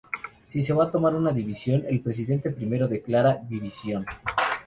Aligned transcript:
Si 0.49 0.63
se 0.63 0.73
va 0.73 0.85
a 0.85 0.91
tomar 0.91 1.13
una 1.13 1.31
división, 1.31 1.83
el 1.87 2.01
Presidente 2.01 2.49
primero 2.49 2.87
declara: 2.87 3.39
"División! 3.47 4.03